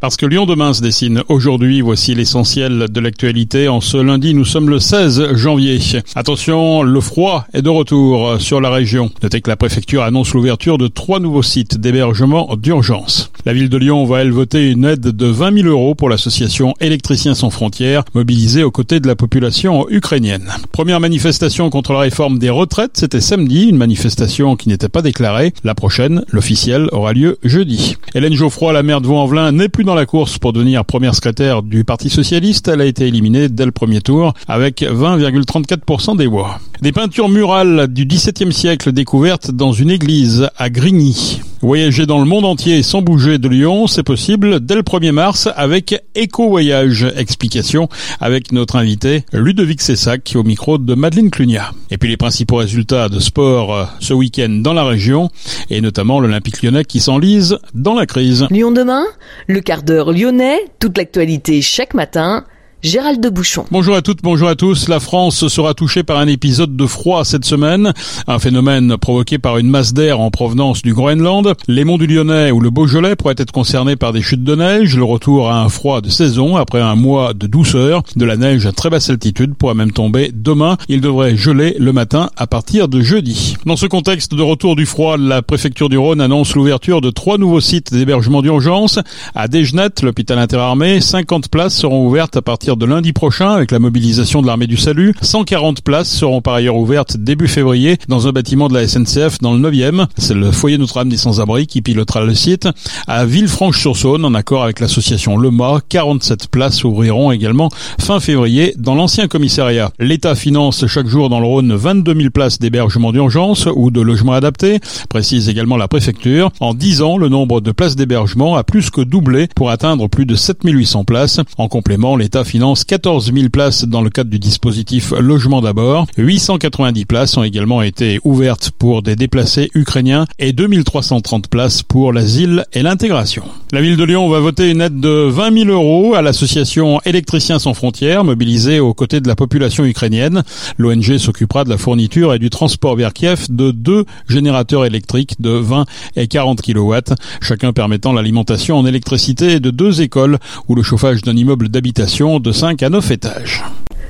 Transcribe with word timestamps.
Parce 0.00 0.16
que 0.16 0.26
Lyon 0.26 0.46
demain 0.46 0.74
se 0.74 0.82
dessine 0.82 1.22
aujourd'hui, 1.28 1.80
voici 1.80 2.14
l'essentiel 2.14 2.86
de 2.90 3.00
l'actualité. 3.00 3.68
En 3.68 3.80
ce 3.80 3.96
lundi, 3.96 4.34
nous 4.34 4.44
sommes 4.44 4.68
le 4.68 4.78
16 4.78 5.34
janvier. 5.34 5.78
Attention, 6.14 6.82
le 6.82 7.00
froid 7.00 7.46
est 7.54 7.62
de 7.62 7.70
retour 7.70 8.40
sur 8.40 8.60
la 8.60 8.70
région. 8.70 9.10
Notez 9.22 9.40
que 9.40 9.50
la 9.50 9.56
préfecture 9.56 10.02
annonce 10.02 10.34
l'ouverture 10.34 10.78
de 10.78 10.86
trois 10.86 11.18
nouveaux 11.18 11.42
sites 11.42 11.78
d'hébergement 11.78 12.56
d'urgence. 12.56 13.30
La 13.46 13.52
ville 13.52 13.68
de 13.68 13.76
Lyon 13.76 14.04
va, 14.04 14.20
elle, 14.20 14.32
voter 14.32 14.70
une 14.70 14.84
aide 14.84 15.00
de 15.00 15.26
20 15.26 15.62
000 15.62 15.68
euros 15.68 15.94
pour 15.94 16.08
l'association 16.08 16.74
Électriciens 16.80 17.34
sans 17.34 17.50
frontières, 17.50 18.04
mobilisée 18.14 18.64
aux 18.64 18.70
côtés 18.70 19.00
de 19.00 19.06
la 19.06 19.16
population 19.16 19.88
ukrainienne. 19.88 20.50
Première 20.72 21.00
manifestation 21.00 21.70
contre 21.70 21.92
la 21.92 22.00
réforme 22.00 22.38
des 22.38 22.50
retraites, 22.50 22.92
c'était 22.94 23.20
samedi, 23.20 23.68
une 23.68 23.76
manifestation 23.76 24.56
qui 24.56 24.68
n'était 24.68 24.88
pas 24.88 25.00
déclarée. 25.00 25.54
La 25.64 25.74
prochaine, 25.74 26.24
l'officielle, 26.32 26.88
aura 26.92 27.12
lieu 27.12 27.38
jeudi. 27.44 27.96
Hélène 28.14 28.34
Geoffroy, 28.34 28.72
la 28.72 28.82
maire 28.82 29.00
de 29.00 29.06
Vaux-en-Velin, 29.06 29.52
n'est 29.52 29.68
plus 29.68 29.84
dans 29.86 29.94
la 29.94 30.04
course 30.04 30.38
pour 30.38 30.52
devenir 30.52 30.84
première 30.84 31.14
secrétaire 31.14 31.62
du 31.62 31.84
Parti 31.84 32.10
Socialiste. 32.10 32.68
Elle 32.68 32.82
a 32.82 32.84
été 32.84 33.06
éliminée 33.06 33.48
dès 33.48 33.64
le 33.64 33.70
premier 33.70 34.00
tour 34.00 34.34
avec 34.48 34.82
20,34% 34.82 36.16
des 36.16 36.26
voix. 36.26 36.58
Des 36.82 36.92
peintures 36.92 37.28
murales 37.28 37.86
du 37.86 38.04
XVIIe 38.04 38.52
siècle 38.52 38.92
découvertes 38.92 39.50
dans 39.50 39.72
une 39.72 39.90
église 39.90 40.50
à 40.58 40.68
Grigny. 40.68 41.40
Voyager 41.62 42.04
dans 42.04 42.18
le 42.18 42.26
monde 42.26 42.44
entier 42.44 42.82
sans 42.82 43.00
bouger 43.00 43.38
de 43.38 43.48
Lyon, 43.48 43.86
c'est 43.86 44.02
possible 44.02 44.60
dès 44.60 44.74
le 44.74 44.82
1er 44.82 45.12
mars 45.12 45.48
avec 45.56 46.04
Eco 46.14 46.50
Voyage. 46.50 47.06
Explication 47.16 47.88
avec 48.20 48.52
notre 48.52 48.76
invité 48.76 49.24
Ludovic 49.32 49.80
Sessac 49.80 50.34
au 50.36 50.42
micro 50.42 50.76
de 50.76 50.94
Madeleine 50.94 51.30
Clunia. 51.30 51.72
Et 51.90 51.96
puis 51.96 52.10
les 52.10 52.18
principaux 52.18 52.56
résultats 52.56 53.08
de 53.08 53.20
sport 53.20 53.74
euh, 53.74 53.84
ce 54.00 54.12
week-end 54.12 54.50
dans 54.50 54.74
la 54.74 54.84
région 54.84 55.30
et 55.70 55.80
notamment 55.80 56.20
l'Olympique 56.20 56.62
lyonnais 56.62 56.84
qui 56.84 57.00
s'enlise 57.00 57.58
dans 57.72 57.94
la 57.94 58.04
crise. 58.04 58.46
Lyon 58.50 58.70
demain, 58.70 59.04
le 59.46 59.60
quart 59.60 59.82
d'heure 59.82 60.12
lyonnais, 60.12 60.58
toute 60.78 60.98
l'actualité 60.98 61.62
chaque 61.62 61.94
matin 61.94 62.44
Gérald 62.86 63.20
de 63.20 63.28
Bouchon. 63.28 63.64
Bonjour 63.72 63.96
à 63.96 64.00
toutes, 64.00 64.22
bonjour 64.22 64.48
à 64.48 64.54
tous. 64.54 64.88
La 64.88 65.00
France 65.00 65.48
sera 65.48 65.74
touchée 65.74 66.04
par 66.04 66.18
un 66.18 66.28
épisode 66.28 66.76
de 66.76 66.86
froid 66.86 67.24
cette 67.24 67.44
semaine, 67.44 67.92
un 68.28 68.38
phénomène 68.38 68.96
provoqué 68.96 69.38
par 69.38 69.58
une 69.58 69.66
masse 69.66 69.92
d'air 69.92 70.20
en 70.20 70.30
provenance 70.30 70.82
du 70.82 70.94
Groenland. 70.94 71.54
Les 71.66 71.82
monts 71.82 71.98
du 71.98 72.06
Lyonnais 72.06 72.52
ou 72.52 72.60
le 72.60 72.70
Beaujolais 72.70 73.16
pourraient 73.16 73.34
être 73.38 73.50
concernés 73.50 73.96
par 73.96 74.12
des 74.12 74.22
chutes 74.22 74.44
de 74.44 74.54
neige, 74.54 74.96
le 74.96 75.02
retour 75.02 75.50
à 75.50 75.62
un 75.62 75.68
froid 75.68 76.00
de 76.00 76.08
saison 76.08 76.54
après 76.54 76.80
un 76.80 76.94
mois 76.94 77.34
de 77.34 77.48
douceur. 77.48 78.04
De 78.14 78.24
la 78.24 78.36
neige 78.36 78.66
à 78.66 78.72
très 78.72 78.88
basse 78.88 79.10
altitude 79.10 79.56
pourrait 79.56 79.74
même 79.74 79.90
tomber 79.90 80.30
demain. 80.32 80.76
Il 80.88 81.00
devrait 81.00 81.36
geler 81.36 81.74
le 81.80 81.92
matin 81.92 82.30
à 82.36 82.46
partir 82.46 82.86
de 82.86 83.00
jeudi. 83.00 83.56
Dans 83.66 83.74
ce 83.74 83.86
contexte 83.86 84.32
de 84.32 84.42
retour 84.42 84.76
du 84.76 84.86
froid, 84.86 85.16
la 85.16 85.42
préfecture 85.42 85.88
du 85.88 85.98
Rhône 85.98 86.20
annonce 86.20 86.54
l'ouverture 86.54 87.00
de 87.00 87.10
trois 87.10 87.36
nouveaux 87.36 87.58
sites 87.58 87.92
d'hébergement 87.92 88.42
d'urgence. 88.42 89.00
À 89.34 89.48
Desgenettes, 89.48 90.02
l'hôpital 90.02 90.38
interarmé, 90.38 91.00
50 91.00 91.48
places 91.48 91.74
seront 91.74 92.06
ouvertes 92.06 92.36
à 92.36 92.42
partir 92.42 92.75
de 92.76 92.86
lundi 92.86 93.12
prochain 93.12 93.50
avec 93.50 93.70
la 93.70 93.78
mobilisation 93.78 94.42
de 94.42 94.46
l'armée 94.46 94.66
du 94.66 94.76
salut. 94.76 95.14
140 95.20 95.82
places 95.82 96.08
seront 96.08 96.40
par 96.40 96.54
ailleurs 96.54 96.76
ouvertes 96.76 97.16
début 97.16 97.48
février 97.48 97.98
dans 98.08 98.28
un 98.28 98.32
bâtiment 98.32 98.68
de 98.68 98.74
la 98.74 98.86
SNCF 98.86 99.38
dans 99.40 99.54
le 99.54 99.70
9e. 99.70 100.06
C'est 100.16 100.34
le 100.34 100.50
foyer 100.52 100.78
Notre-Dame 100.78 101.08
des 101.08 101.16
Sans-Abri 101.16 101.66
qui 101.66 101.82
pilotera 101.82 102.24
le 102.24 102.34
site. 102.34 102.68
À 103.06 103.24
Villefranche-sur-Saône, 103.24 104.24
en 104.24 104.34
accord 104.34 104.62
avec 104.62 104.80
l'association 104.80 105.36
Le 105.36 105.50
47 105.88 106.48
places 106.48 106.84
ouvriront 106.84 107.32
également 107.32 107.70
fin 107.98 108.20
février 108.20 108.74
dans 108.76 108.94
l'ancien 108.94 109.28
commissariat. 109.28 109.90
L'État 109.98 110.34
finance 110.34 110.86
chaque 110.86 111.06
jour 111.06 111.28
dans 111.28 111.40
le 111.40 111.46
Rhône 111.46 111.74
22 111.74 112.14
000 112.14 112.30
places 112.30 112.58
d'hébergement 112.58 113.12
d'urgence 113.12 113.68
ou 113.74 113.90
de 113.90 114.00
logements 114.00 114.32
adaptés, 114.32 114.80
précise 115.08 115.48
également 115.48 115.76
la 115.76 115.88
préfecture. 115.88 116.50
En 116.60 116.74
10 116.74 117.02
ans, 117.02 117.16
le 117.16 117.28
nombre 117.28 117.60
de 117.60 117.72
places 117.72 117.96
d'hébergement 117.96 118.56
a 118.56 118.64
plus 118.64 118.90
que 118.90 119.00
doublé 119.00 119.48
pour 119.54 119.70
atteindre 119.70 120.08
plus 120.08 120.26
de 120.26 120.34
7800 120.34 121.04
places. 121.04 121.40
En 121.58 121.68
complément, 121.68 122.16
l'État 122.16 122.44
finance 122.44 122.55
14 122.58 123.32
000 123.32 123.48
places 123.50 123.84
dans 123.84 124.00
le 124.00 124.10
cadre 124.10 124.30
du 124.30 124.38
dispositif 124.38 125.12
Logement 125.12 125.60
d'abord. 125.60 126.06
890 126.16 127.04
places 127.04 127.36
ont 127.36 127.42
également 127.42 127.82
été 127.82 128.18
ouvertes 128.24 128.70
pour 128.78 129.02
des 129.02 129.14
déplacés 129.14 129.70
ukrainiens 129.74 130.24
et 130.38 130.52
2330 130.52 131.48
places 131.48 131.82
pour 131.82 132.12
l'asile 132.12 132.64
et 132.72 132.82
l'intégration. 132.82 133.44
La 133.72 133.80
ville 133.80 133.96
de 133.96 134.04
Lyon 134.04 134.28
va 134.28 134.40
voter 134.40 134.70
une 134.70 134.80
aide 134.80 135.00
de 135.00 135.28
20 135.28 135.64
000 135.64 135.70
euros 135.70 136.14
à 136.14 136.22
l'association 136.22 137.00
Électriciens 137.04 137.58
sans 137.58 137.74
frontières 137.74 138.24
mobilisée 138.24 138.80
aux 138.80 138.94
côtés 138.94 139.20
de 139.20 139.28
la 139.28 139.36
population 139.36 139.84
ukrainienne. 139.84 140.42
L'ONG 140.78 141.18
s'occupera 141.18 141.64
de 141.64 141.70
la 141.70 141.78
fourniture 141.78 142.32
et 142.32 142.38
du 142.38 142.50
transport 142.50 142.96
vers 142.96 143.12
Kiev 143.12 143.46
de 143.50 143.70
deux 143.70 144.04
générateurs 144.28 144.84
électriques 144.84 145.40
de 145.40 145.50
20 145.50 145.84
et 146.16 146.26
40 146.26 146.62
kW, 146.62 146.94
chacun 147.40 147.72
permettant 147.72 148.12
l'alimentation 148.12 148.78
en 148.78 148.86
électricité 148.86 149.60
de 149.60 149.70
deux 149.70 150.00
écoles 150.00 150.38
ou 150.68 150.74
le 150.74 150.82
chauffage 150.82 151.22
d'un 151.22 151.36
immeuble 151.36 151.68
d'habitation 151.68 152.40
de 152.46 152.52
5 152.52 152.80
à 152.84 152.90
9 152.90 153.10
étages. 153.10 153.64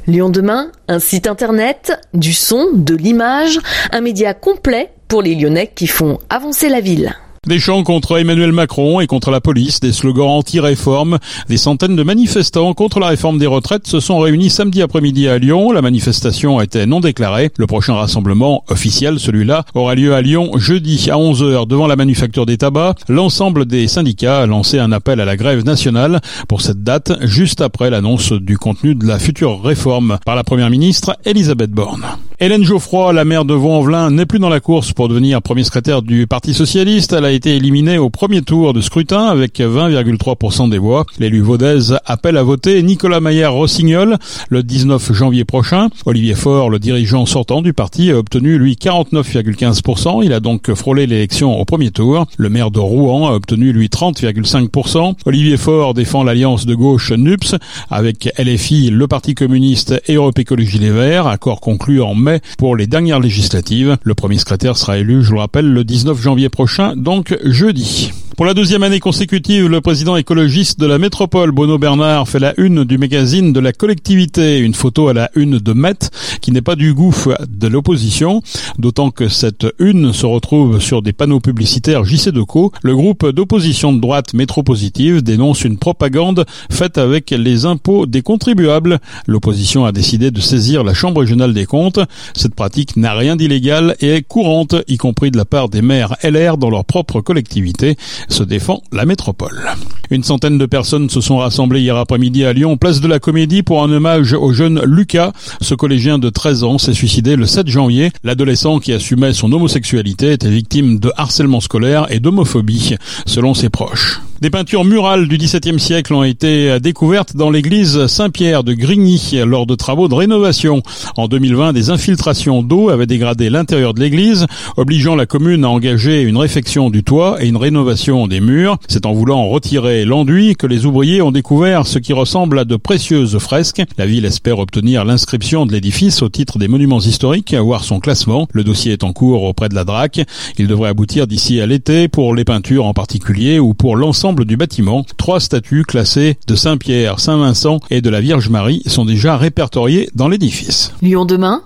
Lyon 0.06 0.28
demain, 0.28 0.70
un 0.88 0.98
site 0.98 1.26
internet, 1.26 1.98
du 2.12 2.34
son, 2.34 2.68
de 2.74 2.94
l'image, 2.94 3.58
un 3.92 4.02
média 4.02 4.34
complet 4.34 4.90
pour 5.08 5.22
les 5.22 5.34
Lyonnais 5.34 5.72
qui 5.74 5.86
font 5.86 6.18
avancer 6.28 6.68
la 6.68 6.80
ville. 6.80 7.16
Des 7.46 7.60
chants 7.60 7.84
contre 7.84 8.18
Emmanuel 8.18 8.50
Macron 8.50 8.98
et 8.98 9.06
contre 9.06 9.30
la 9.30 9.40
police, 9.40 9.78
des 9.78 9.92
slogans 9.92 10.30
anti-réforme, 10.30 11.18
des 11.48 11.56
centaines 11.56 11.94
de 11.94 12.02
manifestants 12.02 12.74
contre 12.74 12.98
la 12.98 13.06
réforme 13.06 13.38
des 13.38 13.46
retraites 13.46 13.86
se 13.86 14.00
sont 14.00 14.18
réunis 14.18 14.50
samedi 14.50 14.82
après-midi 14.82 15.28
à 15.28 15.38
Lyon. 15.38 15.70
La 15.70 15.80
manifestation 15.80 16.60
était 16.60 16.86
non 16.86 16.98
déclarée. 16.98 17.52
Le 17.56 17.68
prochain 17.68 17.94
rassemblement 17.94 18.64
officiel, 18.66 19.20
celui-là, 19.20 19.64
aura 19.74 19.94
lieu 19.94 20.12
à 20.12 20.22
Lyon 20.22 20.58
jeudi 20.58 21.08
à 21.08 21.14
11h 21.14 21.68
devant 21.68 21.86
la 21.86 21.94
manufacture 21.94 22.46
des 22.46 22.58
tabacs. 22.58 22.98
L'ensemble 23.08 23.64
des 23.64 23.86
syndicats 23.86 24.40
a 24.40 24.46
lancé 24.46 24.80
un 24.80 24.90
appel 24.90 25.20
à 25.20 25.24
la 25.24 25.36
grève 25.36 25.64
nationale 25.64 26.20
pour 26.48 26.62
cette 26.62 26.82
date, 26.82 27.12
juste 27.20 27.60
après 27.60 27.90
l'annonce 27.90 28.32
du 28.32 28.58
contenu 28.58 28.96
de 28.96 29.06
la 29.06 29.20
future 29.20 29.62
réforme 29.62 30.18
par 30.26 30.34
la 30.34 30.42
première 30.42 30.70
ministre 30.70 31.16
Elisabeth 31.24 31.70
Borne. 31.70 32.06
Hélène 32.38 32.64
Geoffroy, 32.64 33.14
la 33.14 33.24
maire 33.24 33.46
de 33.46 33.54
Vaux-en-Velin, 33.54 34.10
n'est 34.10 34.26
plus 34.26 34.38
dans 34.38 34.50
la 34.50 34.60
course 34.60 34.92
pour 34.92 35.08
devenir 35.08 35.40
premier 35.40 35.64
secrétaire 35.64 36.02
du 36.02 36.26
Parti 36.26 36.52
Socialiste. 36.52 37.14
Elle 37.14 37.24
a 37.24 37.30
été 37.30 37.56
éliminée 37.56 37.96
au 37.96 38.10
premier 38.10 38.42
tour 38.42 38.74
de 38.74 38.82
scrutin 38.82 39.24
avec 39.28 39.58
20,3% 39.58 40.68
des 40.68 40.76
voix. 40.76 41.06
L'élu 41.18 41.40
vaudaise 41.40 41.98
appelle 42.04 42.36
à 42.36 42.42
voter 42.42 42.82
Nicolas 42.82 43.20
Maillard-Rossignol 43.20 44.18
le 44.50 44.62
19 44.62 45.14
janvier 45.14 45.46
prochain. 45.46 45.88
Olivier 46.04 46.34
Faure, 46.34 46.68
le 46.68 46.78
dirigeant 46.78 47.24
sortant 47.24 47.62
du 47.62 47.72
parti, 47.72 48.10
a 48.10 48.18
obtenu 48.18 48.58
lui 48.58 48.74
49,15%. 48.74 50.22
Il 50.22 50.34
a 50.34 50.40
donc 50.40 50.74
frôlé 50.74 51.06
l'élection 51.06 51.58
au 51.58 51.64
premier 51.64 51.90
tour. 51.90 52.26
Le 52.36 52.50
maire 52.50 52.70
de 52.70 52.80
Rouen 52.80 53.28
a 53.28 53.32
obtenu 53.32 53.72
lui 53.72 53.86
30,5%. 53.86 55.14
Olivier 55.24 55.56
Faure 55.56 55.94
défend 55.94 56.22
l'alliance 56.22 56.66
de 56.66 56.74
gauche 56.74 57.12
NUPS 57.12 57.54
avec 57.88 58.30
LFI, 58.38 58.90
le 58.90 59.06
Parti 59.06 59.34
communiste 59.34 59.98
et 60.06 60.16
Europe 60.16 60.38
Écologie 60.38 60.78
Les 60.78 60.90
Verts, 60.90 61.28
accord 61.28 61.62
conclu 61.62 62.02
en 62.02 62.14
mai 62.14 62.25
pour 62.58 62.76
les 62.76 62.86
dernières 62.86 63.20
législatives. 63.20 63.98
Le 64.02 64.14
premier 64.14 64.38
secrétaire 64.38 64.76
sera 64.76 64.98
élu, 64.98 65.22
je 65.22 65.32
le 65.32 65.38
rappelle, 65.38 65.72
le 65.72 65.84
19 65.84 66.20
janvier 66.20 66.48
prochain, 66.48 66.94
donc 66.96 67.36
jeudi. 67.44 68.12
Pour 68.36 68.44
la 68.44 68.52
deuxième 68.52 68.82
année 68.82 69.00
consécutive, 69.00 69.66
le 69.66 69.80
président 69.80 70.14
écologiste 70.14 70.78
de 70.78 70.84
la 70.84 70.98
métropole, 70.98 71.52
Bono 71.52 71.78
Bernard, 71.78 72.28
fait 72.28 72.38
la 72.38 72.52
une 72.58 72.84
du 72.84 72.98
magazine 72.98 73.54
de 73.54 73.60
la 73.60 73.72
collectivité. 73.72 74.58
Une 74.58 74.74
photo 74.74 75.08
à 75.08 75.14
la 75.14 75.30
une 75.34 75.58
de 75.58 75.72
Met, 75.72 76.10
qui 76.42 76.52
n'est 76.52 76.60
pas 76.60 76.76
du 76.76 76.92
goût 76.92 77.14
de 77.48 77.66
l'opposition, 77.66 78.42
d'autant 78.78 79.10
que 79.10 79.28
cette 79.28 79.66
une 79.78 80.12
se 80.12 80.26
retrouve 80.26 80.80
sur 80.80 81.00
des 81.00 81.14
panneaux 81.14 81.40
publicitaires 81.40 82.04
JC 82.04 82.28
Deco. 82.28 82.72
Le 82.82 82.94
groupe 82.94 83.26
d'opposition 83.26 83.94
de 83.94 84.02
droite 84.02 84.34
Métropositive 84.34 85.22
dénonce 85.22 85.64
une 85.64 85.78
propagande 85.78 86.44
faite 86.70 86.98
avec 86.98 87.30
les 87.30 87.64
impôts 87.64 88.04
des 88.04 88.20
contribuables. 88.20 88.98
L'opposition 89.26 89.86
a 89.86 89.92
décidé 89.92 90.30
de 90.30 90.42
saisir 90.42 90.84
la 90.84 90.92
Chambre 90.92 91.22
régionale 91.22 91.54
des 91.54 91.64
comptes. 91.64 92.00
Cette 92.34 92.54
pratique 92.54 92.98
n'a 92.98 93.14
rien 93.14 93.34
d'illégal 93.34 93.96
et 94.00 94.16
est 94.16 94.22
courante, 94.22 94.74
y 94.88 94.98
compris 94.98 95.30
de 95.30 95.38
la 95.38 95.46
part 95.46 95.70
des 95.70 95.80
maires 95.80 96.16
LR 96.22 96.58
dans 96.58 96.68
leur 96.68 96.84
propre 96.84 97.22
collectivité 97.22 97.96
se 98.28 98.42
défend 98.42 98.82
la 98.92 99.04
métropole. 99.04 99.70
Une 100.10 100.22
centaine 100.22 100.58
de 100.58 100.66
personnes 100.66 101.10
se 101.10 101.20
sont 101.20 101.38
rassemblées 101.38 101.80
hier 101.80 101.96
après-midi 101.96 102.44
à 102.44 102.52
Lyon, 102.52 102.76
place 102.76 103.00
de 103.00 103.08
la 103.08 103.18
Comédie, 103.18 103.62
pour 103.62 103.82
un 103.82 103.90
hommage 103.90 104.34
au 104.34 104.52
jeune 104.52 104.80
Lucas. 104.84 105.32
Ce 105.60 105.74
collégien 105.74 106.18
de 106.18 106.30
13 106.30 106.64
ans 106.64 106.78
s'est 106.78 106.92
suicidé 106.92 107.36
le 107.36 107.46
7 107.46 107.68
janvier. 107.68 108.12
L'adolescent 108.22 108.78
qui 108.78 108.92
assumait 108.92 109.32
son 109.32 109.52
homosexualité 109.52 110.32
était 110.32 110.48
victime 110.48 110.98
de 110.98 111.12
harcèlement 111.16 111.60
scolaire 111.60 112.06
et 112.10 112.20
d'homophobie, 112.20 112.96
selon 113.26 113.54
ses 113.54 113.68
proches. 113.68 114.20
Des 114.42 114.50
peintures 114.50 114.84
murales 114.84 115.28
du 115.28 115.38
XVIIe 115.38 115.80
siècle 115.80 116.12
ont 116.12 116.22
été 116.22 116.78
découvertes 116.78 117.34
dans 117.34 117.48
l'église 117.48 118.06
Saint-Pierre 118.06 118.64
de 118.64 118.74
Grigny 118.74 119.18
lors 119.46 119.64
de 119.64 119.74
travaux 119.74 120.08
de 120.08 120.14
rénovation. 120.14 120.82
En 121.16 121.26
2020, 121.26 121.72
des 121.72 121.88
infiltrations 121.88 122.62
d'eau 122.62 122.90
avaient 122.90 123.06
dégradé 123.06 123.48
l'intérieur 123.48 123.94
de 123.94 124.00
l'église, 124.00 124.46
obligeant 124.76 125.14
la 125.14 125.24
commune 125.24 125.64
à 125.64 125.70
engager 125.70 126.20
une 126.20 126.36
réfection 126.36 126.90
du 126.90 127.02
toit 127.02 127.42
et 127.42 127.48
une 127.48 127.56
rénovation 127.56 128.15
des 128.26 128.40
murs. 128.40 128.78
C'est 128.88 129.04
en 129.04 129.12
voulant 129.12 129.46
retirer 129.48 130.06
l'enduit 130.06 130.56
que 130.56 130.66
les 130.66 130.86
ouvriers 130.86 131.20
ont 131.20 131.30
découvert 131.30 131.86
ce 131.86 131.98
qui 131.98 132.14
ressemble 132.14 132.58
à 132.60 132.64
de 132.64 132.76
précieuses 132.76 133.36
fresques. 133.38 133.82
La 133.98 134.06
ville 134.06 134.24
espère 134.24 134.58
obtenir 134.58 135.04
l'inscription 135.04 135.66
de 135.66 135.72
l'édifice 135.72 136.22
au 136.22 136.30
titre 136.30 136.58
des 136.58 136.68
monuments 136.68 137.00
historiques, 137.00 137.54
voir 137.54 137.84
son 137.84 138.00
classement. 138.00 138.48
Le 138.52 138.64
dossier 138.64 138.92
est 138.92 139.04
en 139.04 139.12
cours 139.12 139.42
auprès 139.42 139.68
de 139.68 139.74
la 139.74 139.84
DRAC. 139.84 140.22
Il 140.58 140.66
devrait 140.66 140.88
aboutir 140.88 141.26
d'ici 141.26 141.60
à 141.60 141.66
l'été 141.66 142.08
pour 142.08 142.34
les 142.34 142.44
peintures 142.44 142.86
en 142.86 142.94
particulier 142.94 143.58
ou 143.58 143.74
pour 143.74 143.96
l'ensemble 143.96 144.46
du 144.46 144.56
bâtiment. 144.56 145.04
Trois 145.18 145.40
statues 145.40 145.84
classées 145.84 146.38
de 146.46 146.54
Saint-Pierre, 146.54 147.20
Saint-Vincent 147.20 147.80
et 147.90 148.00
de 148.00 148.08
la 148.08 148.22
Vierge 148.22 148.48
Marie 148.48 148.82
sont 148.86 149.04
déjà 149.04 149.36
répertoriées 149.36 150.08
dans 150.14 150.28
l'édifice. 150.28 150.94
Lyon 151.02 151.26
demain 151.26 151.62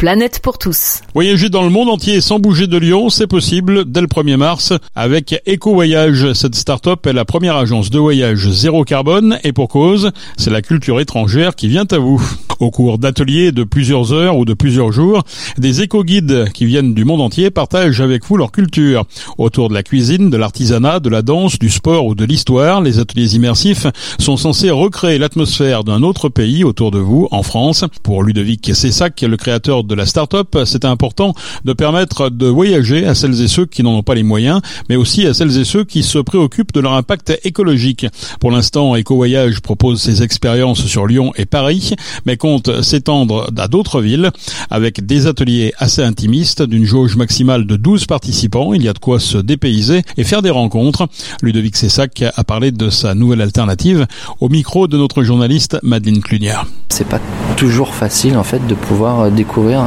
Planète 0.00 0.40
pour 0.42 0.56
tous. 0.56 1.02
Voyager 1.12 1.50
dans 1.50 1.62
le 1.62 1.68
monde 1.68 1.90
entier 1.90 2.22
sans 2.22 2.38
bouger 2.38 2.66
de 2.66 2.78
Lyon, 2.78 3.10
c'est 3.10 3.26
possible 3.26 3.84
dès 3.84 4.00
le 4.00 4.06
1er 4.06 4.38
mars 4.38 4.72
avec 4.96 5.42
Eco 5.46 5.74
Voyage. 5.74 6.32
Cette 6.32 6.54
start-up 6.54 7.06
est 7.06 7.12
la 7.12 7.26
première 7.26 7.56
agence 7.56 7.90
de 7.90 7.98
voyage 7.98 8.48
zéro 8.48 8.84
carbone 8.84 9.38
et 9.44 9.52
pour 9.52 9.68
cause, 9.68 10.10
c'est 10.38 10.48
la 10.48 10.62
culture 10.62 11.00
étrangère 11.00 11.54
qui 11.54 11.68
vient 11.68 11.84
à 11.90 11.98
vous. 11.98 12.18
Au 12.60 12.70
cours 12.70 12.98
d'ateliers 12.98 13.52
de 13.52 13.64
plusieurs 13.64 14.12
heures 14.12 14.36
ou 14.36 14.44
de 14.44 14.52
plusieurs 14.52 14.92
jours, 14.92 15.22
des 15.56 15.80
éco-guides 15.80 16.50
qui 16.52 16.66
viennent 16.66 16.92
du 16.92 17.06
monde 17.06 17.22
entier 17.22 17.50
partagent 17.50 18.02
avec 18.02 18.22
vous 18.26 18.36
leur 18.36 18.52
culture. 18.52 19.04
Autour 19.38 19.70
de 19.70 19.74
la 19.74 19.82
cuisine, 19.82 20.28
de 20.28 20.36
l'artisanat, 20.36 21.00
de 21.00 21.08
la 21.08 21.22
danse, 21.22 21.58
du 21.58 21.70
sport 21.70 22.04
ou 22.04 22.14
de 22.14 22.26
l'histoire, 22.26 22.82
les 22.82 22.98
ateliers 22.98 23.34
immersifs 23.34 23.86
sont 24.18 24.36
censés 24.36 24.70
recréer 24.70 25.16
l'atmosphère 25.16 25.84
d'un 25.84 26.02
autre 26.02 26.28
pays 26.28 26.62
autour 26.62 26.90
de 26.90 26.98
vous, 26.98 27.28
en 27.30 27.42
France. 27.42 27.86
Pour 28.02 28.22
Ludovic 28.22 28.74
Cessac, 28.74 29.22
le 29.22 29.38
créateur 29.38 29.82
la 29.94 30.06
start-up, 30.06 30.56
c'est 30.64 30.84
important 30.84 31.34
de 31.64 31.72
permettre 31.72 32.30
de 32.30 32.46
voyager 32.46 33.06
à 33.06 33.14
celles 33.14 33.40
et 33.42 33.48
ceux 33.48 33.66
qui 33.66 33.82
n'en 33.82 33.94
ont 33.94 34.02
pas 34.02 34.14
les 34.14 34.22
moyens, 34.22 34.60
mais 34.88 34.96
aussi 34.96 35.26
à 35.26 35.34
celles 35.34 35.58
et 35.58 35.64
ceux 35.64 35.84
qui 35.84 36.02
se 36.02 36.18
préoccupent 36.18 36.72
de 36.72 36.80
leur 36.80 36.94
impact 36.94 37.38
écologique. 37.44 38.06
Pour 38.40 38.50
l'instant, 38.50 38.96
EcoVoyage 38.96 39.60
propose 39.60 40.00
ses 40.00 40.22
expériences 40.22 40.84
sur 40.86 41.06
Lyon 41.06 41.32
et 41.36 41.46
Paris, 41.46 41.94
mais 42.26 42.36
compte 42.36 42.82
s'étendre 42.82 43.50
à 43.56 43.68
d'autres 43.68 44.00
villes 44.00 44.30
avec 44.70 45.06
des 45.06 45.26
ateliers 45.26 45.72
assez 45.78 46.02
intimistes 46.02 46.62
d'une 46.62 46.84
jauge 46.84 47.16
maximale 47.16 47.66
de 47.66 47.76
12 47.76 48.06
participants. 48.06 48.72
Il 48.72 48.82
y 48.82 48.88
a 48.88 48.92
de 48.92 48.98
quoi 48.98 49.18
se 49.18 49.38
dépayser 49.38 50.02
et 50.16 50.24
faire 50.24 50.42
des 50.42 50.50
rencontres. 50.50 51.08
Ludovic 51.42 51.76
Sessac 51.76 52.24
a 52.34 52.44
parlé 52.44 52.72
de 52.72 52.90
sa 52.90 53.14
nouvelle 53.14 53.40
alternative 53.40 54.06
au 54.40 54.48
micro 54.48 54.88
de 54.88 54.96
notre 54.96 55.22
journaliste 55.22 55.78
Madeleine 55.82 56.20
Clunière. 56.20 56.66
C'est 56.88 57.06
pas 57.06 57.20
toujours 57.56 57.94
facile 57.94 58.36
en 58.36 58.44
fait 58.44 58.66
de 58.66 58.74
pouvoir 58.74 59.30
découvrir 59.30 59.79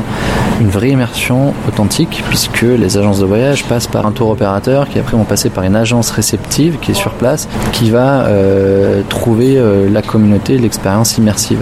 une 0.62 0.70
vraie 0.70 0.90
immersion 0.90 1.54
authentique 1.68 2.24
puisque 2.30 2.62
les 2.62 2.98
agences 2.98 3.20
de 3.20 3.26
voyage 3.26 3.66
passent 3.66 3.88
par 3.88 4.06
un 4.06 4.12
tour 4.12 4.30
opérateur 4.30 4.88
qui 4.88 5.00
après 5.00 5.18
vont 5.18 5.24
passer 5.24 5.50
par 5.50 5.64
une 5.64 5.76
agence 5.76 6.12
réceptive 6.12 6.78
qui 6.80 6.92
est 6.92 6.96
sur 6.96 7.12
place 7.12 7.48
qui 7.72 7.90
va 7.90 8.26
euh, 8.26 9.02
trouver 9.10 9.58
euh, 9.58 9.90
la 9.90 10.02
communauté, 10.02 10.58
l'expérience 10.58 11.18
immersive. 11.18 11.60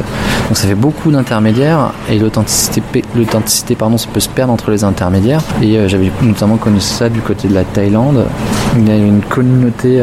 Donc 0.48 0.58
ça 0.58 0.68
fait 0.68 0.76
beaucoup 0.76 1.12
d'intermédiaires 1.12 1.92
et 2.10 2.20
l'authenticité, 2.20 3.76
pardon, 3.76 3.98
ça 3.98 4.08
peut 4.14 4.20
se 4.20 4.30
perdre 4.30 4.54
entre 4.54 4.72
les 4.72 4.84
intermédiaires. 4.84 5.42
Et 5.62 5.78
euh, 5.78 5.88
j'avais 5.88 6.12
notamment 6.22 6.58
connu 6.58 6.80
ça 6.80 7.10
du 7.10 7.22
côté 7.22 7.48
de 7.48 7.54
la 7.54 7.64
Thaïlande. 7.64 8.26
Il 8.78 8.88
y 8.88 8.92
a 8.92 8.96
une 8.96 9.22
communauté 9.22 10.02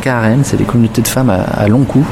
Karen, 0.00 0.40
c'est 0.44 0.56
des 0.56 0.64
communautés 0.64 1.02
de 1.02 1.08
femmes 1.08 1.30
à, 1.30 1.42
à 1.42 1.68
long 1.68 1.84
cou 1.84 2.04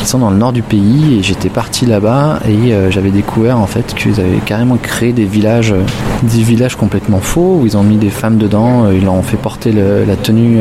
qui 0.00 0.06
sont 0.06 0.18
dans 0.18 0.30
le 0.30 0.36
nord 0.36 0.52
du 0.52 0.62
pays 0.62 1.18
et 1.18 1.22
j'étais 1.22 1.50
parti 1.50 1.84
là-bas 1.84 2.40
et 2.48 2.72
euh, 2.72 2.90
j'avais 2.90 3.10
découvert 3.10 3.58
en 3.58 3.66
fait 3.66 3.94
qu'ils 3.94 4.18
avaient 4.18 4.38
carrément 4.38 4.78
créé 4.78 5.12
des 5.12 5.26
villages, 5.26 5.72
euh, 5.72 5.82
des 6.22 6.42
villages 6.42 6.74
complètement 6.74 7.20
faux 7.20 7.58
où 7.60 7.66
ils 7.66 7.76
ont 7.76 7.82
mis 7.82 7.96
des 7.96 8.08
femmes 8.08 8.38
dedans, 8.38 8.86
euh, 8.86 8.94
ils 8.94 9.04
leur 9.04 9.12
ont 9.12 9.22
fait 9.22 9.36
porter 9.36 9.72
la 9.72 10.16
tenue, 10.16 10.58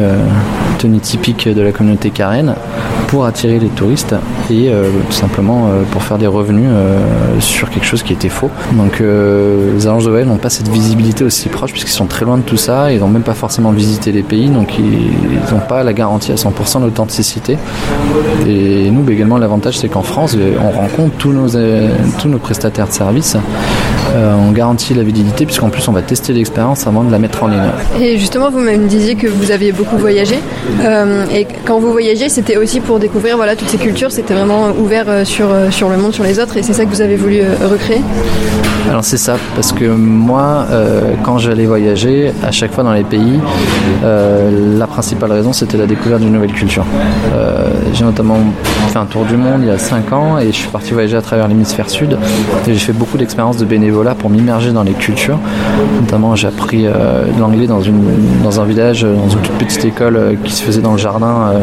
tenue 0.78 1.00
typique 1.00 1.48
de 1.48 1.62
la 1.62 1.72
communauté 1.72 2.10
Karen 2.10 2.56
pour 3.08 3.26
attirer 3.26 3.60
les 3.60 3.70
touristes 3.70 4.16
et 4.52 4.70
tout 5.08 5.14
simplement 5.14 5.70
pour 5.92 6.04
faire 6.04 6.18
des 6.18 6.28
revenus 6.28 6.70
sur 7.40 7.70
quelque 7.70 7.86
chose 7.86 8.04
qui 8.04 8.14
était 8.14 8.30
faux. 8.30 8.50
Donc 8.74 9.00
les 9.00 9.88
agences 9.88 10.06
de 10.06 10.10
voyage 10.10 10.28
n'ont 10.28 10.38
pas 10.38 10.50
cette 10.50 10.68
visibilité 10.68 11.24
aussi 11.24 11.50
proche 11.50 11.72
puisqu'ils 11.72 11.92
sont 11.92 12.06
très 12.06 12.26
loin 12.26 12.38
de 12.38 12.44
tout 12.44 12.58
ça, 12.58 12.92
ils 12.92 13.00
n'ont 13.00 13.08
même 13.08 13.24
pas 13.24 13.34
forcément 13.34 13.72
visité 13.72 14.12
les 14.12 14.24
pays 14.24 14.50
donc 14.50 14.78
ils 14.78 15.54
n'ont 15.54 15.62
pas 15.68 15.84
la 15.84 15.94
garantie 15.94 16.32
à 16.32 16.36
100% 16.36 16.82
d'authenticité. 16.82 17.58
Et 18.48 18.90
nous, 18.92 19.04
l'avantage, 19.38 19.78
c'est 19.78 19.90
qu'en 19.90 20.02
France, 20.02 20.36
on 20.62 20.72
rencontre 20.72 21.16
tous 21.18 22.28
nos 22.28 22.40
prestataires 22.40 22.88
de 22.88 22.94
services. 22.94 23.38
Euh, 24.20 24.36
on 24.36 24.52
garantit 24.52 24.94
la 24.94 25.04
validité, 25.04 25.46
puisqu'en 25.46 25.70
plus, 25.70 25.88
on 25.88 25.94
va 25.94 26.02
tester 26.02 26.34
l'expérience 26.34 26.86
avant 26.88 27.04
de 27.04 27.12
la 27.12 27.20
mettre 27.20 27.44
en 27.44 27.48
ligne. 27.48 27.70
Et 28.02 28.18
justement, 28.18 28.50
vous 28.50 28.60
me 28.60 28.76
disiez 28.88 29.16
que 29.16 29.28
vous 29.28 29.52
aviez 29.52 29.72
beaucoup 29.72 29.98
voyagé. 29.98 30.36
et 31.34 31.48
quand 31.66 31.80
vous 31.80 31.92
voyagez, 31.92 32.30
c'était 32.30 32.58
aussi 32.58 32.80
pour 32.82 33.00
découvrir 33.00 33.38
voilà, 33.38 33.56
toutes 33.56 33.70
ces 33.70 33.78
cultures. 33.78 34.12
C'était 34.12 34.34
vraiment 34.34 34.72
ouvert 34.78 35.26
sur, 35.26 35.48
sur 35.72 35.90
le 35.90 35.98
monde, 35.98 36.14
sur 36.14 36.24
les 36.24 36.40
autres. 36.40 36.58
Et 36.58 36.64
c'est 36.64 36.74
ça 36.74 36.86
que 36.86 36.90
vous 36.90 37.02
avez 37.02 37.16
voulu 37.16 37.42
recréer? 37.64 38.02
Alors 38.90 39.04
c'est 39.04 39.18
ça, 39.18 39.38
parce 39.56 39.72
que 39.72 39.86
moi, 39.86 40.66
quand 41.24 41.38
j'allais 41.38 41.66
voyager, 41.66 42.32
à 42.44 42.52
chaque 42.52 42.74
fois 42.74 42.84
dans 42.84 42.94
les 42.94 43.04
pays, 43.04 43.40
la 44.02 44.88
principale 44.88 45.32
raison 45.32 45.54
c'était 45.54 45.78
la 45.78 45.86
découverte 45.86 46.22
d'une 46.22 46.34
nouvelle 46.34 46.54
culture. 46.54 46.86
j'ai 47.94 48.04
notamment 48.04 48.38
fait 48.90 48.98
un 48.98 49.06
tour 49.06 49.26
du 49.26 49.38
monde 49.38 49.62
il 49.62 49.68
y 49.68 49.72
a 49.72 49.78
5 49.78 50.12
ans 50.14 50.40
et 50.40 50.48
je 50.48 50.58
suis 50.58 50.70
parti 50.70 50.94
voyager 50.94 51.18
à 51.18 51.22
travers 51.22 51.48
l'hémisphère 51.48 51.90
sud 51.90 52.18
et 52.68 52.74
j'ai 52.74 52.80
fait 52.80 52.94
beaucoup 52.94 53.18
d'expériences 53.18 53.58
de 53.58 53.66
bénévolat 53.66 54.09
pour 54.16 54.30
m'immerger 54.30 54.72
dans 54.72 54.84
les 54.84 54.94
cultures. 54.94 55.40
Notamment 56.02 56.36
j'ai 56.36 56.48
appris 56.48 56.86
euh, 56.86 57.26
l'anglais 57.40 57.68
dans, 57.68 57.82
dans 58.44 58.62
un 58.62 58.66
village, 58.66 59.04
dans 59.04 59.30
une 59.30 59.40
toute 59.42 59.58
petite 59.58 59.86
école 59.86 60.16
euh, 60.16 60.36
qui 60.44 60.52
se 60.52 60.64
faisait 60.64 60.82
dans 60.82 60.94
le 60.94 60.98
jardin 60.98 61.52
euh, 61.54 61.60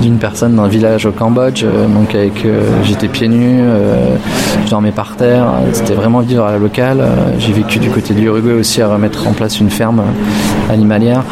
d'une 0.00 0.18
personne 0.18 0.56
d'un 0.56 0.68
village 0.68 1.06
au 1.06 1.12
Cambodge. 1.12 1.64
donc 1.64 2.14
avec 2.14 2.46
j'étais 2.84 3.08
pieds 3.08 3.28
nus, 3.28 3.62
je 4.64 4.70
dormais 4.70 4.90
par 4.90 5.16
terre, 5.16 5.46
c'était 5.72 5.94
vraiment 5.94 6.20
vivre 6.20 6.44
à 6.44 6.52
la 6.52 6.58
locale. 6.58 7.02
j'ai 7.38 7.52
vécu 7.52 7.78
du 7.78 7.90
côté 7.90 8.14
de 8.14 8.20
l'Uruguay 8.20 8.52
aussi 8.52 8.82
à 8.82 8.88
remettre 8.88 9.26
en 9.28 9.32
place 9.32 9.60
une 9.60 9.70
ferme 9.70 10.02
animalière. 10.70 11.22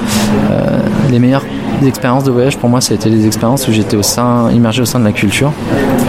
les 1.11 1.19
meilleures 1.19 1.45
expériences 1.87 2.25
de 2.25 2.31
voyage 2.31 2.59
pour 2.59 2.69
moi 2.69 2.81
ça 2.81 2.93
a 2.93 2.97
été 2.97 3.11
des 3.11 3.27
expériences 3.27 3.67
où 3.67 3.73
j'étais 3.73 3.97
au 3.97 4.03
sein 4.03 4.51
immergé 4.53 4.83
au 4.83 4.87
sein 4.87 5.01
de 5.01 5.05
la 5.05 5.13
culture. 5.13 5.53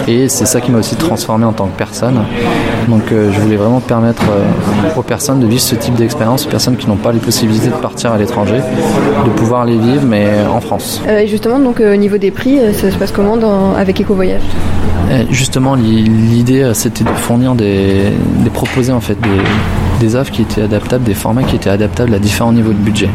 Et 0.08 0.28
c'est 0.28 0.46
ça 0.46 0.62
qui 0.62 0.72
m'a 0.72 0.80
aussi 0.80 0.96
transformé 0.96 1.46
en 1.46 1.54
tant 1.54 1.68
que 1.68 1.78
personne. 1.78 2.20
Donc 2.88 3.12
euh, 3.12 3.32
je 3.32 3.40
voulais 3.40 3.56
vraiment 3.56 3.80
permettre 3.80 4.24
euh, 4.30 4.90
aux 5.00 5.02
personnes 5.02 5.40
de 5.40 5.48
vivre 5.48 5.62
ce 5.62 5.76
type 5.76 5.96
d'expérience, 5.96 6.46
aux 6.46 6.50
personnes 6.50 6.78
qui 6.78 6.88
n'ont 6.88 6.96
pas 6.96 7.12
les 7.12 7.20
possibilités 7.20 7.68
de 7.68 7.74
partir 7.74 8.12
à 8.12 8.18
l'étranger, 8.18 8.60
de 9.26 9.30
pouvoir 9.32 9.66
les 9.66 9.78
vivre, 9.78 10.04
mais 10.06 10.30
en 10.52 10.62
France. 10.62 11.02
Euh, 11.08 11.26
justement, 11.28 11.60
donc 11.60 11.80
au 11.80 11.96
niveau 11.96 12.18
des 12.18 12.32
prix, 12.32 12.60
ça 12.74 12.92
se 12.92 12.98
passe 12.98 13.12
comment 13.12 13.38
dans, 13.38 13.74
avec 13.74 14.02
Eco 14.02 14.14
Voyage 14.14 14.42
Justement, 15.30 15.76
l'idée 15.76 16.72
c'était 16.74 17.04
de 17.04 17.10
fournir 17.10 17.56
des, 17.56 18.12
de 18.46 18.50
proposer 18.50 18.94
en 18.94 19.02
fait 19.02 19.18
des, 20.00 20.16
offres 20.16 20.32
qui 20.32 20.42
étaient 20.42 20.62
adaptables, 20.62 21.04
des 21.04 21.14
formats 21.14 21.44
qui 21.44 21.56
étaient 21.56 21.70
adaptables 21.70 22.14
à 22.14 22.20
différents 22.20 22.54
niveaux 22.54 22.72
de 22.72 22.78
budget. 22.78 23.10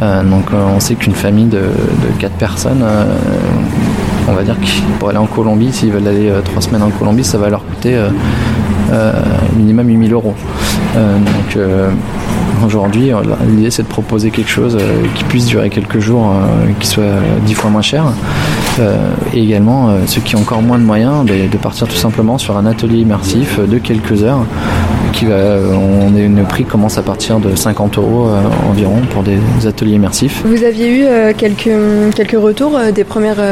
donc 0.00 0.46
on 0.52 0.80
sait 0.80 0.94
qu'une 0.94 1.14
famille 1.14 1.46
de, 1.46 1.58
de 1.58 2.18
4 2.18 2.32
personnes 2.34 2.82
on 4.28 4.34
va 4.34 4.42
dire 4.42 4.56
pour 4.98 5.08
aller 5.08 5.18
en 5.18 5.26
Colombie, 5.26 5.72
s'ils 5.72 5.90
veulent 5.90 6.06
aller 6.06 6.28
euh, 6.28 6.40
trois 6.42 6.60
semaines 6.60 6.82
en 6.82 6.90
Colombie, 6.90 7.24
ça 7.24 7.38
va 7.38 7.48
leur 7.48 7.64
coûter 7.64 7.94
minimum 9.56 9.88
8000 9.88 10.12
euros. 10.12 10.34
donc 10.94 11.58
aujourd'hui, 12.64 13.10
l'idée 13.48 13.70
c'est 13.70 13.82
de 13.82 13.88
proposer 13.88 14.30
quelque 14.30 14.50
chose 14.50 14.78
qui 15.14 15.24
puisse 15.24 15.46
durer 15.46 15.70
quelques 15.70 15.98
jours, 15.98 16.32
qui 16.80 16.86
soit 16.86 17.04
dix 17.46 17.54
fois 17.54 17.70
moins 17.70 17.82
cher. 17.82 18.04
et 19.34 19.42
également 19.42 19.90
ceux 20.06 20.20
qui 20.20 20.36
ont 20.36 20.40
encore 20.40 20.62
moins 20.62 20.78
de 20.78 20.84
moyens, 20.84 21.24
ben, 21.24 21.48
de 21.48 21.56
partir 21.56 21.86
tout 21.86 21.96
simplement 21.96 22.38
sur 22.38 22.56
un 22.56 22.66
atelier 22.66 22.98
immersif 22.98 23.60
de 23.60 23.78
quelques 23.78 24.22
heures 24.22 24.44
qui 25.12 25.26
on 25.26 26.16
est, 26.16 26.28
le 26.28 26.42
prix 26.44 26.64
commence 26.64 26.98
à 26.98 27.02
partir 27.02 27.40
de 27.40 27.54
50 27.54 27.98
euros 27.98 28.28
euh, 28.28 28.40
environ 28.68 29.00
pour 29.10 29.22
des 29.22 29.38
ateliers 29.66 29.94
immersifs. 29.94 30.42
Vous 30.44 30.64
aviez 30.64 30.88
eu 30.88 31.04
euh, 31.04 31.32
quelques, 31.36 32.14
quelques 32.14 32.40
retours 32.40 32.76
euh, 32.76 32.90
des 32.90 33.04
premières 33.04 33.42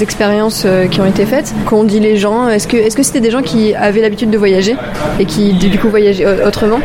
expériences 0.00 0.66
qui 0.90 1.00
ont 1.00 1.06
été 1.06 1.26
faites 1.26 1.54
Qu'ont 1.66 1.84
dit 1.84 2.00
les 2.00 2.16
gens? 2.16 2.48
Est-ce 2.48 2.66
que 2.66 2.76
est-ce 2.76 2.96
que 2.96 3.02
c'était 3.02 3.20
des 3.20 3.30
gens 3.30 3.42
qui 3.42 3.74
avaient 3.74 4.00
l'habitude 4.00 4.30
de 4.30 4.38
voyager 4.38 4.76
et 5.18 5.24
qui 5.24 5.52
du 5.54 5.78
coup 5.78 5.88
voyageaient 5.88 6.44
autrement? 6.44 6.80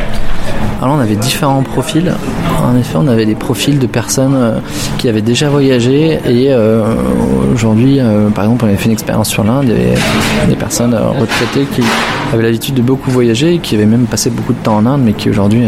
Alors 0.82 0.96
on 0.96 1.00
avait 1.00 1.16
différents 1.16 1.62
profils. 1.62 2.14
En 2.64 2.78
effet, 2.78 2.96
on 2.96 3.08
avait 3.08 3.26
des 3.26 3.36
profils 3.36 3.80
de 3.80 3.88
personnes 3.88 4.36
euh, 4.36 4.60
qui 4.98 5.10
avaient 5.10 5.22
déjà 5.22 5.50
voyagé 5.50 6.20
et 6.26 6.52
euh, 6.52 6.84
aujourd'hui, 7.54 8.00
euh, 8.00 8.30
par 8.30 8.46
exemple, 8.46 8.66
on 8.66 8.68
avait 8.68 8.78
fait 8.78 8.86
une 8.86 8.94
expérience 8.94 9.30
sur 9.30 9.44
l'Inde. 9.44 9.66
Il 9.68 10.50
des 10.50 10.56
personnes 10.56 10.96
retraitées 10.96 11.66
qui 11.76 11.82
avaient 12.34 12.44
l'habitude 12.44 12.76
de 12.76 12.82
beaucoup 12.82 13.12
voyager 13.12 13.60
qui 13.60 13.76
avaient 13.76 13.86
même 13.86 14.06
passé 14.06 14.30
beaucoup 14.30 14.54
de 14.54 14.60
temps 14.60 14.78
en 14.78 14.86
Inde, 14.86 15.02
mais 15.04 15.14
qui 15.14 15.30
aujourd'hui, 15.30 15.66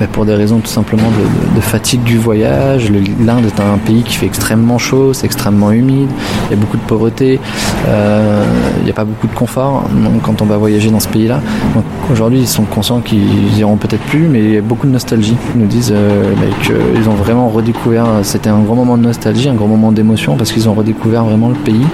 bah, 0.00 0.06
pour 0.10 0.24
des 0.24 0.34
raisons 0.34 0.58
tout 0.58 0.70
simplement 0.70 1.08
de, 1.54 1.60
fatigue 1.60 2.02
du 2.02 2.18
voyage, 2.18 2.90
l'Inde 2.90 3.46
est 3.46 3.60
un 3.60 3.78
pays 3.78 4.02
qui 4.02 4.16
fait 4.16 4.26
extrêmement 4.26 4.76
chaud, 4.76 5.12
c'est 5.14 5.24
extrêmement 5.24 5.72
humide, 5.72 6.10
il 6.46 6.50
y 6.50 6.58
a 6.58 6.60
beaucoup 6.60 6.76
de 6.76 6.82
pauvreté, 6.82 7.40
il 7.86 8.84
n'y 8.84 8.90
a 8.90 8.94
pas 8.94 9.04
beaucoup 9.04 9.26
de 9.26 9.34
confort 9.34 9.84
quand 10.22 10.42
on 10.42 10.44
va 10.44 10.58
voyager 10.58 10.90
dans 10.90 11.00
ce 11.00 11.08
pays-là. 11.08 11.40
Donc 11.74 11.84
aujourd'hui, 12.12 12.40
ils 12.40 12.46
sont 12.46 12.64
conscients 12.64 13.00
qu'ils 13.00 13.58
iront 13.58 13.76
peut-être 13.76 14.02
plus, 14.02 14.28
mais 14.28 14.40
il 14.40 14.54
y 14.54 14.56
a 14.58 14.60
beaucoup 14.60 14.86
de 14.86 14.92
nostalgie. 14.92 15.36
Ils 15.54 15.62
nous 15.62 15.66
disent 15.66 15.92
bah, 15.92 16.46
qu'ils 16.62 17.08
ont 17.08 17.14
vraiment 17.14 17.48
redécouvert, 17.48 18.06
c'était 18.22 18.50
un 18.50 18.60
grand 18.60 18.76
moment 18.76 18.98
de 18.98 19.02
nostalgie, 19.02 19.48
un 19.48 19.54
grand 19.54 19.68
moment 19.68 19.90
d'émotion, 19.90 20.36
parce 20.36 20.52
qu'ils 20.52 20.68
ont 20.68 20.74
redécouvert 20.74 21.24
vraiment 21.24 21.48
le 21.48 21.54
pays 21.54 21.86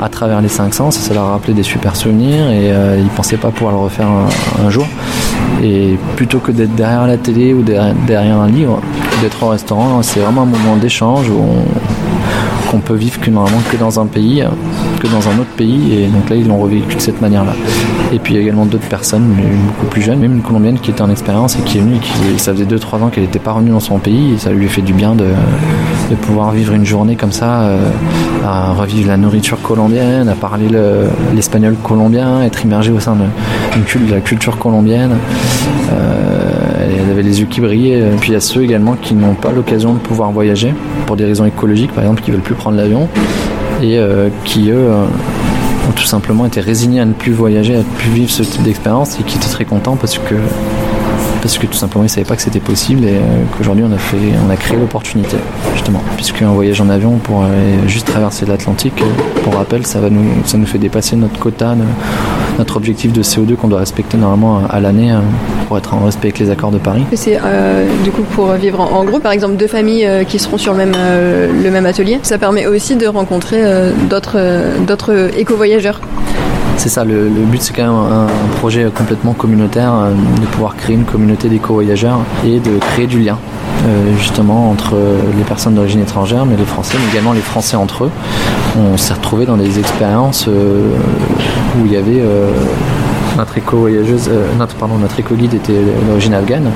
à 0.00 0.08
travers 0.08 0.40
les 0.40 0.48
cinq 0.48 0.74
sens, 0.74 0.96
ça 0.96 1.12
leur 1.12 1.24
a 1.24 1.30
rappelé 1.32 1.54
des 1.54 1.64
super 1.64 1.96
souvenirs 1.96 2.50
et 2.50 2.68
ils 2.98 3.08
ils 3.08 3.14
pensaient 3.14 3.38
pas 3.38 3.50
pouvoir 3.50 3.72
le 3.72 3.78
refaire 3.78 4.08
un 4.64 4.70
jour. 4.70 4.86
Et 5.62 5.98
plutôt 6.16 6.38
que 6.38 6.52
d'être 6.52 6.74
derrière 6.74 7.06
la 7.06 7.16
télé 7.16 7.52
ou 7.52 7.62
derrière 7.62 8.38
un 8.38 8.48
livre, 8.48 8.80
d'être 9.20 9.42
au 9.42 9.48
restaurant, 9.48 10.02
c'est 10.02 10.20
vraiment 10.20 10.42
un 10.42 10.46
moment 10.46 10.76
d'échange 10.76 11.28
où 11.28 11.38
on, 11.40 12.70
qu'on 12.70 12.78
peut 12.78 12.94
vivre 12.94 13.18
que 13.20 13.30
normalement 13.30 13.60
que 13.70 13.76
dans 13.76 13.98
un 13.98 14.06
pays, 14.06 14.44
que 14.98 15.06
dans 15.06 15.28
un 15.28 15.38
autre 15.38 15.50
pays. 15.56 15.94
Et 15.94 16.06
donc 16.06 16.28
là, 16.28 16.36
ils 16.36 16.46
l'ont 16.46 16.58
revécu 16.58 16.96
de 16.96 17.00
cette 17.00 17.20
manière-là. 17.20 17.54
Et 18.12 18.18
puis 18.18 18.34
il 18.34 18.36
y 18.36 18.40
a 18.40 18.42
également 18.42 18.66
d'autres 18.66 18.88
personnes, 18.88 19.34
beaucoup 19.68 19.86
plus 19.86 20.02
jeunes, 20.02 20.18
même 20.18 20.34
une 20.34 20.42
Colombienne 20.42 20.78
qui 20.78 20.90
était 20.90 21.02
en 21.02 21.10
expérience 21.10 21.56
et 21.56 21.62
qui 21.62 21.78
est 21.78 21.80
venue, 21.80 21.98
qui, 21.98 22.38
ça 22.38 22.52
faisait 22.52 22.64
2-3 22.64 23.02
ans 23.02 23.08
qu'elle 23.08 23.24
n'était 23.24 23.38
pas 23.38 23.52
revenue 23.52 23.70
dans 23.70 23.80
son 23.80 23.98
pays 23.98 24.34
et 24.34 24.38
ça 24.38 24.50
lui 24.50 24.68
fait 24.68 24.82
du 24.82 24.92
bien 24.92 25.14
de, 25.14 25.26
de 26.10 26.14
pouvoir 26.16 26.52
vivre 26.52 26.72
une 26.72 26.86
journée 26.86 27.16
comme 27.16 27.32
ça, 27.32 27.62
euh, 27.62 27.90
à 28.44 28.72
revivre 28.72 29.08
la 29.08 29.16
nourriture 29.16 29.60
colombienne, 29.60 30.28
à 30.28 30.34
parler 30.34 30.68
l'espagnol 31.34 31.74
colombien, 31.82 32.42
être 32.42 32.64
immergé 32.64 32.90
au 32.92 33.00
sein 33.00 33.14
de, 33.14 34.10
la 34.10 34.20
culture 34.20 34.58
colombienne. 34.58 35.16
Euh, 35.92 36.58
elle 36.80 37.10
avait 37.10 37.22
les 37.22 37.40
yeux 37.40 37.46
qui 37.46 37.60
brillaient. 37.60 37.98
Et 37.98 38.16
puis 38.20 38.30
il 38.30 38.34
y 38.34 38.36
a 38.36 38.40
ceux 38.40 38.62
également 38.62 38.96
qui 39.00 39.14
n'ont 39.14 39.34
pas 39.34 39.50
l'occasion 39.52 39.94
de 39.94 39.98
pouvoir 39.98 40.30
voyager 40.30 40.74
pour 41.06 41.16
des 41.16 41.24
raisons 41.24 41.44
écologiques, 41.44 41.92
par 41.92 42.04
exemple, 42.04 42.22
qui 42.22 42.30
veulent 42.30 42.40
plus 42.40 42.54
prendre 42.54 42.76
l'avion 42.76 43.08
et 43.82 43.98
euh, 43.98 44.28
qui 44.44 44.70
eux 44.70 44.76
euh, 44.76 45.04
ont 45.88 45.92
tout 45.94 46.04
simplement 46.04 46.46
été 46.46 46.60
résignés 46.60 47.00
à 47.00 47.04
ne 47.04 47.12
plus 47.12 47.32
voyager, 47.32 47.74
à 47.74 47.78
ne 47.78 47.82
plus 47.82 48.10
vivre 48.10 48.30
ce 48.30 48.42
type 48.42 48.62
d'expérience 48.62 49.18
et 49.20 49.22
qui 49.22 49.36
étaient 49.36 49.48
très 49.48 49.64
contents 49.64 49.96
parce 49.96 50.18
que 50.18 50.34
parce 51.40 51.58
que 51.58 51.66
tout 51.66 51.74
simplement 51.74 52.04
ils 52.04 52.08
savaient 52.08 52.26
pas 52.26 52.36
que 52.36 52.42
c'était 52.42 52.60
possible 52.60 53.04
et 53.04 53.16
euh, 53.16 53.44
qu'aujourd'hui 53.56 53.84
on 53.86 53.92
a 53.92 53.98
fait 53.98 54.16
on 54.46 54.50
a 54.50 54.56
créé 54.56 54.76
l'opportunité 54.76 55.36
justement 55.74 56.02
puisque 56.16 56.42
un 56.42 56.52
voyage 56.52 56.80
en 56.80 56.88
avion 56.88 57.18
pour 57.18 57.44
juste 57.86 58.06
traverser 58.06 58.46
l'Atlantique 58.46 59.02
pour 59.44 59.54
rappel 59.54 59.86
ça 59.86 60.00
va 60.00 60.10
nous 60.10 60.24
ça 60.44 60.58
nous 60.58 60.66
fait 60.66 60.78
dépasser 60.78 61.16
notre 61.16 61.38
quota 61.38 61.76
notre 62.58 62.76
objectif 62.76 63.12
de 63.12 63.22
CO2 63.22 63.56
qu'on 63.56 63.68
doit 63.68 63.78
respecter 63.80 64.16
normalement 64.16 64.62
à 64.68 64.80
l'année 64.80 65.14
pour 65.68 65.76
être 65.78 65.94
en 65.94 66.00
respect 66.00 66.28
avec 66.28 66.38
les 66.38 66.50
accords 66.50 66.70
de 66.70 66.78
Paris. 66.78 67.04
C'est 67.12 67.38
euh, 67.44 67.86
du 68.02 68.10
coup 68.10 68.22
pour 68.22 68.52
vivre 68.52 68.80
en, 68.80 69.04
groupe, 69.04 69.22
par 69.22 69.32
exemple 69.32 69.56
deux 69.56 69.66
familles 69.66 70.06
euh, 70.06 70.24
qui 70.24 70.38
seront 70.38 70.56
sur 70.56 70.72
le 70.72 70.78
même, 70.78 70.94
euh, 70.96 71.84
atelier. 71.84 72.18
Ça 72.22 72.38
permet 72.38 72.66
aussi 72.66 72.96
de 72.96 73.06
rencontrer 73.06 73.62
d'autres 74.08 75.30
éco-voyageurs. 75.36 76.00
C'est 76.78 76.88
ça, 76.88 77.04
le, 77.04 77.28
but 77.28 77.60
c'est 77.60 77.74
quand 77.74 77.82
même 77.82 78.12
un, 78.12 78.26
projet 78.58 78.90
complètement 78.94 79.34
communautaire, 79.34 79.92
de 80.40 80.46
pouvoir 80.46 80.76
créer 80.76 80.96
une 80.96 81.04
communauté 81.04 81.48
d'éco-voyageurs 81.48 82.20
et 82.46 82.60
de 82.60 82.78
créer 82.78 83.06
du 83.06 83.20
lien. 83.20 83.36
justement 84.16 84.70
entre 84.70 84.96
les 85.36 85.44
personnes 85.44 85.74
d'origine 85.74 86.00
étrangère, 86.00 86.46
mais 86.46 86.56
les 86.56 86.64
Français, 86.64 86.96
mais 86.98 87.12
également 87.12 87.32
les 87.32 87.40
Français 87.40 87.76
entre 87.76 88.04
eux. 88.04 88.10
On 88.78 88.96
s'est 88.96 89.14
retrouvés 89.14 89.44
dans 89.44 89.56
des 89.56 89.78
expériences 89.78 90.46
où 90.46 91.84
il 91.84 91.92
y 91.92 91.96
avait 91.96 92.22
notre 93.38 93.56
éco-voyageuse, 93.56 94.28
euh, 94.28 94.52
notre, 94.58 94.74
pardon, 94.74 94.98
notre 94.98 95.18
éco-guide 95.18 95.54
était 95.54 95.80
d'origine 96.06 96.34
afghane. 96.34 96.70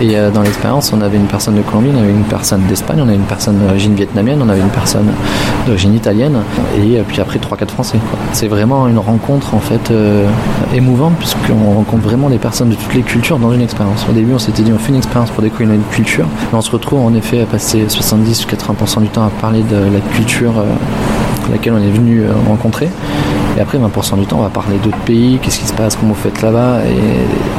Et 0.00 0.14
euh, 0.14 0.30
dans 0.30 0.42
l'expérience, 0.42 0.92
on 0.92 1.00
avait 1.00 1.16
une 1.16 1.26
personne 1.26 1.54
de 1.54 1.62
Colombie, 1.62 1.90
on 1.94 1.98
avait 1.98 2.10
une 2.10 2.24
personne 2.24 2.62
d'Espagne, 2.66 2.98
on 3.00 3.08
avait 3.08 3.14
une 3.14 3.22
personne 3.22 3.58
d'origine 3.58 3.94
vietnamienne, 3.94 4.40
on 4.42 4.48
avait 4.48 4.60
une 4.60 4.68
personne 4.68 5.06
d'origine 5.66 5.94
italienne, 5.94 6.36
et 6.78 6.98
euh, 6.98 7.02
puis 7.06 7.20
après 7.20 7.38
3-4 7.38 7.68
Français. 7.70 7.98
C'est 8.32 8.48
vraiment 8.48 8.88
une 8.88 8.98
rencontre 8.98 9.54
en 9.54 9.58
fait 9.58 9.92
émouvante, 10.74 11.14
puisqu'on 11.18 11.74
rencontre 11.74 12.02
vraiment 12.02 12.28
des 12.28 12.38
personnes 12.38 12.68
de 12.68 12.74
toutes 12.74 12.94
les 12.94 13.02
cultures 13.02 13.38
dans 13.38 13.52
une 13.52 13.62
expérience. 13.62 14.06
Au 14.08 14.12
début, 14.12 14.34
on 14.34 14.38
s'était 14.38 14.62
dit 14.62 14.72
on 14.72 14.78
fait 14.78 14.90
une 14.90 14.96
expérience 14.96 15.30
pour 15.30 15.42
découvrir 15.42 15.72
une 15.72 15.82
culture, 15.84 16.26
mais 16.52 16.58
on 16.58 16.62
se 16.62 16.70
retrouve 16.70 17.00
en 17.00 17.14
effet 17.14 17.40
à 17.40 17.46
passer 17.46 17.86
70-80% 17.86 19.00
du 19.00 19.08
temps 19.08 19.24
à 19.24 19.30
parler 19.30 19.62
de 19.62 19.76
la 19.76 20.00
culture 20.14 20.52
laquelle 21.50 21.72
on 21.72 21.82
est 21.82 21.90
venu 21.90 22.24
rencontrer. 22.46 22.88
Et 23.56 23.60
après, 23.60 23.78
20% 23.78 24.18
du 24.18 24.26
temps, 24.26 24.38
on 24.38 24.42
va 24.42 24.50
parler 24.50 24.76
d'autres 24.82 24.98
pays, 24.98 25.38
qu'est-ce 25.40 25.60
qui 25.60 25.66
se 25.66 25.72
passe, 25.72 25.96
comment 25.96 26.12
vous 26.12 26.20
faites 26.20 26.42
là-bas. 26.42 26.80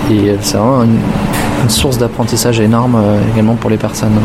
Et, 0.10 0.36
c'est 0.42 0.58
vraiment 0.58 0.84
une, 0.84 1.00
source 1.70 1.98
d'apprentissage 1.98 2.60
énorme 2.60 2.96
euh, 2.96 3.22
également 3.34 3.56
pour 3.56 3.70
les 3.70 3.78
personnes. 3.78 4.20